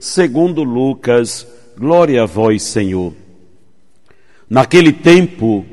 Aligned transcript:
segundo 0.00 0.64
Lucas. 0.64 1.46
Glória 1.76 2.22
a 2.22 2.26
vós, 2.26 2.62
Senhor. 2.62 3.14
Naquele 4.48 4.92
tempo, 4.92 5.64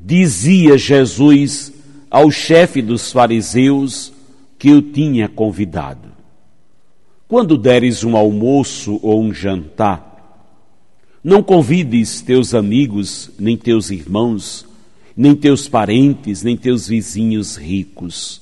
dizia 0.00 0.78
Jesus 0.78 1.72
ao 2.08 2.30
chefe 2.30 2.80
dos 2.80 3.12
fariseus 3.12 4.12
que 4.58 4.72
o 4.72 4.80
tinha 4.80 5.28
convidado: 5.28 6.08
Quando 7.28 7.58
deres 7.58 8.04
um 8.04 8.16
almoço 8.16 8.98
ou 9.02 9.20
um 9.20 9.34
jantar, 9.34 10.12
não 11.22 11.42
convides 11.42 12.22
teus 12.22 12.54
amigos, 12.54 13.30
nem 13.38 13.56
teus 13.56 13.90
irmãos, 13.90 14.66
nem 15.16 15.34
teus 15.34 15.68
parentes, 15.68 16.42
nem 16.42 16.56
teus 16.56 16.88
vizinhos 16.88 17.56
ricos, 17.56 18.40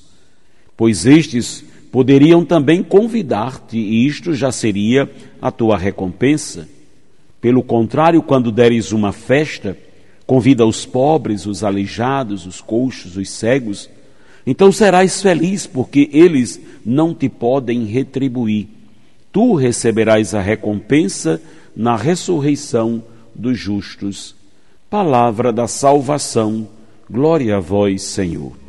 pois 0.77 1.05
estes 1.05 1.63
poderiam 1.93 2.43
também 2.43 2.81
convidar-te, 2.81 3.77
e 3.77 4.07
isto 4.07 4.33
já 4.33 4.51
seria 4.51 5.07
a 5.39 5.51
tua 5.51 5.77
recompensa. 5.77 6.67
Pelo 7.39 7.61
contrário, 7.61 8.19
quando 8.23 8.51
deres 8.51 8.91
uma 8.91 9.11
festa, 9.11 9.77
convida 10.25 10.65
os 10.65 10.87
pobres, 10.87 11.45
os 11.45 11.63
aleijados, 11.63 12.47
os 12.47 12.59
coxos, 12.59 13.15
os 13.15 13.29
cegos, 13.29 13.87
então 14.43 14.71
serás 14.71 15.21
feliz, 15.21 15.67
porque 15.67 16.09
eles 16.11 16.59
não 16.83 17.13
te 17.13 17.29
podem 17.29 17.85
retribuir. 17.85 18.69
Tu 19.31 19.53
receberás 19.53 20.33
a 20.33 20.41
recompensa 20.41 21.39
na 21.75 21.95
ressurreição 21.95 23.03
dos 23.35 23.59
justos. 23.59 24.35
Palavra 24.89 25.53
da 25.53 25.67
salvação, 25.67 26.67
glória 27.07 27.57
a 27.57 27.59
vós, 27.59 28.01
Senhor. 28.01 28.62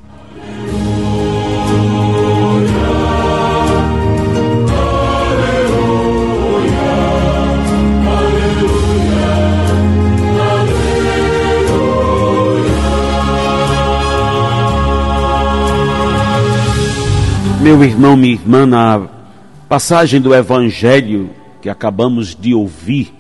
Meu 17.64 17.82
irmão, 17.82 18.14
minha 18.14 18.34
irmã, 18.34 18.66
na 18.66 19.08
passagem 19.66 20.20
do 20.20 20.34
Evangelho 20.34 21.30
que 21.62 21.70
acabamos 21.70 22.36
de 22.36 22.52
ouvir, 22.52 23.10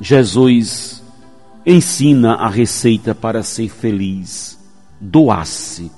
Jesus 0.00 1.00
ensina 1.64 2.34
a 2.34 2.48
receita 2.48 3.14
para 3.14 3.44
ser 3.44 3.68
feliz: 3.68 4.58
doar-se. 5.00 5.92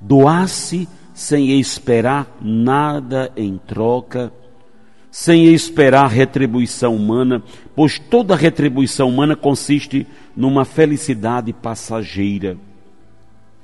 Doar-se 0.00 0.88
sem 1.12 1.58
esperar 1.58 2.28
nada 2.40 3.32
em 3.36 3.58
troca, 3.66 4.32
sem 5.10 5.46
esperar 5.46 6.06
retribuição 6.06 6.94
humana, 6.94 7.42
pois 7.74 7.98
toda 7.98 8.36
retribuição 8.36 9.08
humana 9.08 9.34
consiste 9.34 10.06
numa 10.36 10.64
felicidade 10.64 11.52
passageira. 11.52 12.56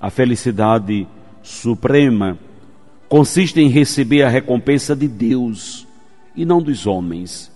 A 0.01 0.11
felicidade 0.11 1.07
suprema 1.45 2.37
consiste 3.09 3.61
em 3.61 3.69
receber 3.69 4.23
a 4.23 4.29
recompensa 4.29 4.95
de 4.95 5.09
Deus 5.09 5.87
e 6.37 6.45
não 6.45 6.63
dos 6.63 6.87
homens. 6.87 7.51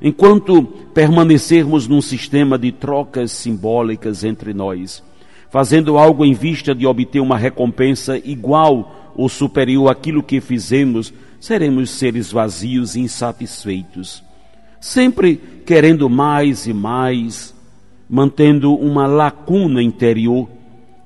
Enquanto 0.00 0.62
permanecermos 0.94 1.86
num 1.86 2.00
sistema 2.00 2.58
de 2.58 2.72
trocas 2.72 3.32
simbólicas 3.32 4.24
entre 4.24 4.54
nós, 4.54 5.02
fazendo 5.50 5.98
algo 5.98 6.24
em 6.24 6.32
vista 6.32 6.74
de 6.74 6.86
obter 6.86 7.20
uma 7.20 7.36
recompensa 7.36 8.16
igual 8.16 9.12
ou 9.14 9.28
superior 9.28 9.90
àquilo 9.90 10.22
que 10.22 10.40
fizemos, 10.40 11.12
seremos 11.38 11.90
seres 11.90 12.32
vazios 12.32 12.94
e 12.94 13.00
insatisfeitos, 13.00 14.22
sempre 14.80 15.36
querendo 15.66 16.08
mais 16.08 16.66
e 16.66 16.72
mais, 16.72 17.54
mantendo 18.08 18.74
uma 18.74 19.06
lacuna 19.06 19.82
interior 19.82 20.48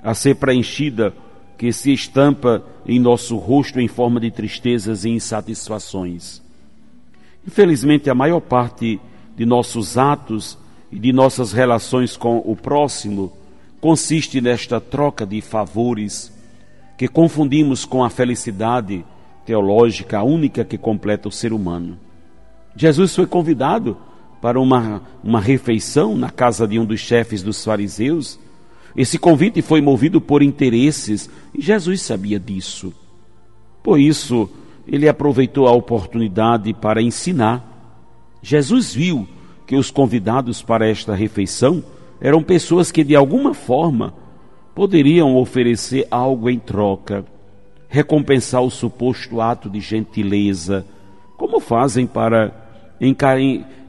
a 0.03 0.15
ser 0.15 0.37
preenchida 0.37 1.15
que 1.57 1.73
se 1.73 1.93
estampa 1.93 2.65
em 2.87 2.99
nosso 2.99 3.37
rosto 3.37 3.81
em 3.81 3.89
forma 3.89 4.21
de 4.21 4.31
tristezas 4.31 5.05
e 5.05 5.11
insatisfações. 5.11 6.43
Infelizmente, 7.47 8.11
a 8.11 8.15
maior 8.15 8.41
parte 8.41 9.01
de 9.37 9.45
nossos 9.45 9.99
atos 9.99 10.59
e 10.91 10.99
de 10.99 11.13
nossas 11.13 11.53
relações 11.53 12.17
com 12.17 12.39
o 12.39 12.57
próximo 12.57 13.33
consiste 13.81 14.41
nesta 14.41 14.81
troca 14.81 15.27
de 15.27 15.41
favores 15.41 16.33
que 16.97 17.09
confundimos 17.09 17.85
com 17.85 18.05
a 18.05 18.11
felicidade 18.11 19.05
teológica, 19.45 20.19
a 20.19 20.23
única 20.23 20.65
que 20.65 20.79
completa 20.79 21.29
o 21.29 21.33
ser 21.33 21.53
humano. 21.53 21.99
Jesus 22.77 23.15
foi 23.15 23.27
convidado 23.27 23.97
para 24.41 24.61
uma, 24.61 25.03
uma 25.23 25.41
refeição 25.41 26.17
na 26.17 26.31
casa 26.31 26.67
de 26.67 26.79
um 26.79 26.85
dos 26.85 27.01
chefes 27.01 27.43
dos 27.43 27.65
fariseus. 27.65 28.39
Esse 28.97 29.19
convite 29.19 29.61
foi 29.61 29.81
movido 29.81 30.21
por 30.21 30.43
interesses 30.43 31.29
e 31.53 31.61
Jesus 31.61 32.01
sabia 32.01 32.39
disso. 32.39 32.93
Por 33.83 33.99
isso, 33.99 34.49
ele 34.87 35.09
aproveitou 35.09 35.67
a 35.67 35.73
oportunidade 35.73 36.73
para 36.73 37.03
ensinar. 37.03 37.63
Jesus 38.43 38.95
viu 38.95 39.27
que 39.67 39.77
os 39.77 39.91
convidados 39.91 40.63
para 40.63 40.89
esta 40.89 41.15
refeição 41.15 41.83
eram 42.21 42.43
pessoas 42.43 42.93
que 42.93 43.03
de 43.03 43.17
alguma 43.17 43.53
forma 43.53 44.15
poderiam 44.75 45.37
oferecer 45.37 46.07
algo 46.11 46.51
em 46.51 46.59
troca, 46.59 47.25
recompensar 47.89 48.63
o 48.63 48.71
suposto 48.71 49.41
ato 49.41 49.71
de 49.71 49.81
gentileza, 49.81 50.85
como 51.37 51.61
fazem 51.61 52.07
para 52.07 52.53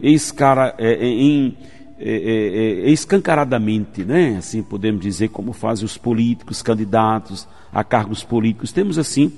escara, 0.02 0.76
é, 0.78 0.94
é, 0.94 1.08
em, 1.08 1.58
é, 2.00 2.86
é, 2.88 2.90
escancaradamente, 2.90 4.04
né? 4.04 4.36
assim 4.38 4.62
podemos 4.62 5.02
dizer, 5.02 5.30
como 5.30 5.54
fazem 5.54 5.86
os 5.86 5.98
políticos, 5.98 6.62
candidatos 6.62 7.48
a 7.72 7.84
cargos 7.84 8.24
políticos. 8.24 8.72
Temos 8.72 8.98
assim 8.98 9.32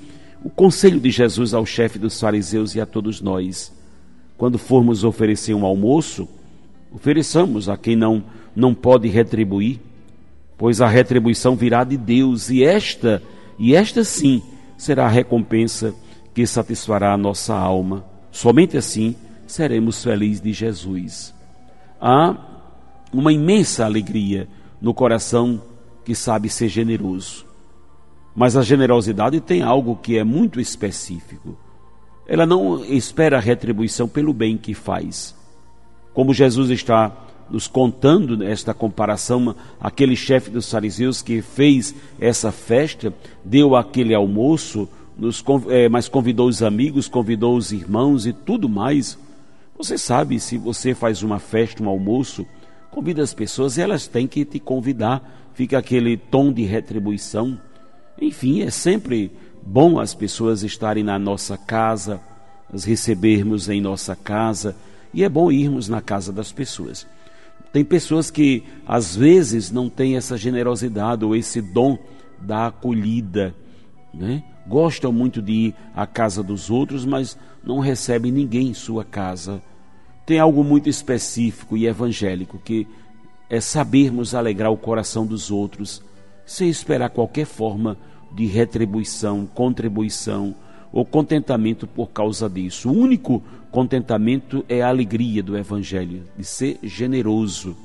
o 0.43 0.49
conselho 0.49 0.99
de 0.99 1.11
Jesus 1.11 1.53
ao 1.53 1.65
chefe 1.65 1.99
dos 1.99 2.19
fariseus 2.19 2.75
e 2.75 2.81
a 2.81 2.85
todos 2.85 3.21
nós. 3.21 3.71
Quando 4.37 4.57
formos 4.57 5.03
oferecer 5.03 5.53
um 5.53 5.65
almoço, 5.65 6.27
ofereçamos 6.91 7.69
a 7.69 7.77
quem 7.77 7.95
não, 7.95 8.23
não 8.55 8.73
pode 8.73 9.07
retribuir, 9.07 9.79
pois 10.57 10.81
a 10.81 10.87
retribuição 10.87 11.55
virá 11.55 11.83
de 11.83 11.97
Deus, 11.97 12.49
e 12.49 12.63
esta, 12.63 13.21
e 13.57 13.75
esta 13.75 14.03
sim, 14.03 14.41
será 14.77 15.05
a 15.05 15.09
recompensa 15.09 15.93
que 16.33 16.45
satisfará 16.45 17.13
a 17.13 17.17
nossa 17.17 17.55
alma. 17.55 18.05
Somente 18.31 18.77
assim 18.77 19.15
seremos 19.47 20.03
felizes 20.03 20.41
de 20.41 20.53
Jesus. 20.53 21.36
Há 21.99 22.35
uma 23.13 23.31
imensa 23.31 23.85
alegria 23.85 24.47
no 24.81 24.93
coração 24.93 25.61
que 26.05 26.13
sabe 26.15 26.49
ser 26.49 26.67
generoso. 26.67 27.45
Mas 28.35 28.55
a 28.55 28.61
generosidade 28.61 29.41
tem 29.41 29.61
algo 29.61 29.95
que 29.95 30.17
é 30.17 30.23
muito 30.23 30.59
específico. 30.59 31.57
Ela 32.27 32.45
não 32.45 32.83
espera 32.85 33.39
retribuição 33.39 34.07
pelo 34.07 34.33
bem 34.33 34.57
que 34.57 34.73
faz. 34.73 35.35
Como 36.13 36.33
Jesus 36.33 36.69
está 36.69 37.11
nos 37.49 37.67
contando 37.67 38.43
esta 38.43 38.73
comparação, 38.73 39.55
aquele 39.79 40.15
chefe 40.15 40.49
dos 40.49 40.69
fariseus 40.69 41.21
que 41.21 41.41
fez 41.41 41.95
essa 42.19 42.51
festa, 42.51 43.13
deu 43.43 43.75
aquele 43.75 44.13
almoço, 44.13 44.87
nos, 45.17 45.43
é, 45.69 45.89
mas 45.89 46.07
convidou 46.07 46.47
os 46.47 46.61
amigos, 46.61 47.07
convidou 47.07 47.55
os 47.55 47.71
irmãos 47.71 48.25
e 48.27 48.33
tudo 48.33 48.67
mais. 48.69 49.17
Você 49.77 49.97
sabe, 49.97 50.39
se 50.39 50.57
você 50.57 50.95
faz 50.95 51.21
uma 51.21 51.37
festa, 51.37 51.83
um 51.83 51.87
almoço, 51.87 52.45
convida 52.89 53.21
as 53.21 53.33
pessoas, 53.33 53.77
elas 53.77 54.07
têm 54.07 54.27
que 54.27 54.43
te 54.43 54.59
convidar. 54.59 55.49
Fica 55.53 55.77
aquele 55.77 56.17
tom 56.17 56.51
de 56.51 56.63
retribuição. 56.63 57.59
Enfim, 58.19 58.61
é 58.61 58.71
sempre 58.71 59.31
bom 59.63 59.99
as 59.99 60.15
pessoas 60.15 60.63
estarem 60.63 61.03
na 61.03 61.19
nossa 61.19 61.57
casa, 61.57 62.19
as 62.73 62.83
recebermos 62.83 63.69
em 63.69 63.79
nossa 63.79 64.15
casa, 64.15 64.75
e 65.13 65.23
é 65.23 65.29
bom 65.29 65.51
irmos 65.51 65.87
na 65.87 66.01
casa 66.01 66.33
das 66.33 66.51
pessoas. 66.51 67.05
Tem 67.71 67.83
pessoas 67.85 68.31
que 68.31 68.63
às 68.87 69.15
vezes 69.15 69.71
não 69.71 69.89
têm 69.89 70.17
essa 70.17 70.37
generosidade 70.37 71.23
ou 71.23 71.35
esse 71.35 71.61
dom 71.61 71.97
da 72.39 72.67
acolhida. 72.67 73.53
Né? 74.17 74.43
gostam 74.67 75.11
muito 75.11 75.41
de 75.41 75.51
ir 75.51 75.75
à 75.95 76.05
casa 76.05 76.43
dos 76.43 76.69
outros, 76.69 77.05
mas 77.05 77.37
não 77.63 77.79
recebem 77.79 78.31
ninguém 78.31 78.69
em 78.69 78.73
sua 78.73 79.05
casa. 79.05 79.61
Tem 80.25 80.39
algo 80.39 80.63
muito 80.63 80.89
específico 80.89 81.77
e 81.77 81.87
evangélico 81.87 82.59
que 82.59 82.85
é 83.49 83.61
sabermos 83.61 84.35
alegrar 84.35 84.71
o 84.71 84.77
coração 84.77 85.25
dos 85.25 85.49
outros, 85.49 86.03
sem 86.45 86.69
esperar 86.69 87.09
qualquer 87.09 87.45
forma 87.45 87.97
de 88.33 88.45
retribuição, 88.45 89.45
contribuição 89.45 90.53
ou 90.91 91.05
contentamento 91.05 91.87
por 91.87 92.09
causa 92.09 92.49
disso. 92.49 92.89
O 92.89 92.93
único 92.93 93.41
contentamento 93.71 94.65
é 94.67 94.81
a 94.81 94.89
alegria 94.89 95.41
do 95.41 95.57
evangelho, 95.57 96.25
de 96.37 96.43
ser 96.43 96.77
generoso. 96.83 97.75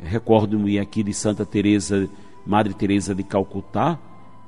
Recordo-me 0.00 0.78
aqui 0.78 1.02
de 1.02 1.12
Santa 1.12 1.44
Teresa, 1.44 2.08
Madre 2.44 2.74
Teresa 2.74 3.14
de 3.14 3.22
Calcutá, 3.22 3.98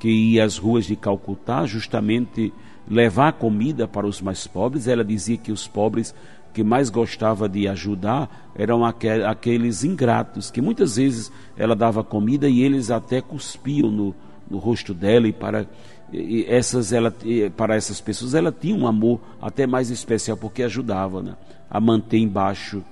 que 0.00 0.08
ia 0.08 0.44
às 0.44 0.56
ruas 0.56 0.86
de 0.86 0.96
Calcutá 0.96 1.66
justamente 1.66 2.52
levar 2.88 3.34
comida 3.34 3.86
para 3.86 4.06
os 4.06 4.20
mais 4.20 4.46
pobres. 4.46 4.88
Ela 4.88 5.04
dizia 5.04 5.36
que 5.36 5.52
os 5.52 5.68
pobres 5.68 6.14
que 6.52 6.64
mais 6.64 6.90
gostava 6.90 7.48
de 7.48 7.68
ajudar 7.68 8.50
eram 8.56 8.84
aqueles 8.84 9.84
ingratos, 9.84 10.50
que 10.50 10.60
muitas 10.60 10.96
vezes 10.96 11.30
ela 11.56 11.76
dava 11.76 12.02
comida 12.02 12.48
e 12.48 12.62
eles 12.62 12.90
até 12.90 13.20
cuspiam 13.20 13.90
no, 13.90 14.14
no 14.50 14.58
rosto 14.58 14.92
dela 14.92 15.28
e 15.28 15.32
para 15.32 15.66
e 16.12 16.44
essas 16.48 16.92
ela 16.92 17.14
para 17.56 17.76
essas 17.76 18.00
pessoas 18.00 18.34
ela 18.34 18.50
tinha 18.50 18.74
um 18.74 18.84
amor 18.84 19.20
até 19.40 19.64
mais 19.64 19.90
especial 19.90 20.36
porque 20.36 20.64
ajudava 20.64 21.22
né, 21.22 21.36
a 21.70 21.80
manter 21.80 22.18
embaixo 22.18 22.82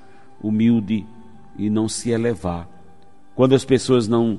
humilde 0.41 1.05
e 1.59 1.69
não 1.69 1.89
se 1.89 2.11
elevar 2.11 2.69
quando 3.35 3.57
as 3.57 3.65
pessoas 3.65 4.07
não 4.07 4.39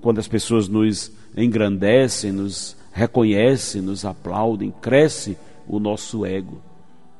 quando 0.00 0.18
as 0.18 0.28
pessoas 0.28 0.68
nos 0.68 1.12
engrandecem 1.36 2.32
nos 2.32 2.76
reconhecem 2.92 3.80
nos 3.80 4.04
aplaudem 4.04 4.72
cresce 4.80 5.36
o 5.66 5.78
nosso 5.78 6.26
ego 6.26 6.60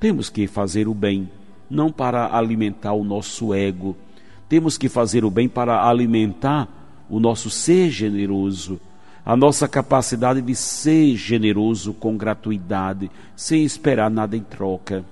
temos 0.04 0.28
que 0.28 0.46
fazer 0.46 0.86
o 0.86 0.92
bem, 0.92 1.31
não 1.70 1.90
para 1.90 2.36
alimentar 2.36 2.92
o 2.92 3.02
nosso 3.02 3.54
ego. 3.54 3.96
Temos 4.50 4.76
que 4.76 4.86
fazer 4.86 5.25
o 5.25 5.31
bem 5.31 5.48
para 5.48 5.88
alimentar 5.88 6.69
o 7.08 7.19
nosso 7.19 7.48
ser 7.48 7.88
generoso, 7.88 8.78
a 9.25 9.34
nossa 9.34 9.66
capacidade 9.66 10.42
de 10.42 10.54
ser 10.54 11.16
generoso 11.16 11.94
com 11.94 12.19
gratuidade, 12.19 13.10
sem 13.34 13.64
esperar 13.64 14.10
nada 14.10 14.36
em 14.36 14.42
troca. 14.42 15.02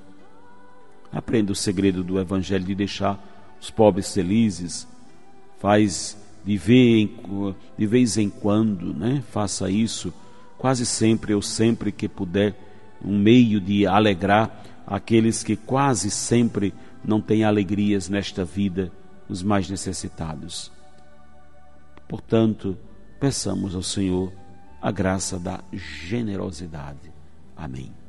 Aprenda 1.10 1.52
o 1.52 1.56
segredo 1.56 2.04
do 2.04 2.20
Evangelho 2.20 2.66
de 2.66 2.74
deixar 2.74 3.18
os 3.58 3.70
pobres 3.70 4.12
felizes. 4.12 4.86
Faz 5.58 6.21
de 6.44 6.58
de 7.78 7.86
vez 7.86 8.18
em 8.18 8.28
quando, 8.28 8.92
né? 8.92 9.22
Faça 9.30 9.70
isso, 9.70 10.12
quase 10.58 10.84
sempre 10.84 11.34
ou 11.34 11.42
sempre 11.42 11.92
que 11.92 12.08
puder, 12.08 12.54
um 13.04 13.18
meio 13.18 13.60
de 13.60 13.86
alegrar 13.86 14.62
aqueles 14.86 15.42
que 15.42 15.56
quase 15.56 16.10
sempre 16.10 16.74
não 17.04 17.20
têm 17.20 17.44
alegrias 17.44 18.08
nesta 18.08 18.44
vida, 18.44 18.92
os 19.28 19.42
mais 19.42 19.68
necessitados. 19.68 20.70
Portanto, 22.08 22.76
peçamos 23.18 23.74
ao 23.74 23.82
Senhor 23.82 24.32
a 24.80 24.90
graça 24.90 25.38
da 25.38 25.60
generosidade. 25.72 27.12
Amém. 27.56 28.01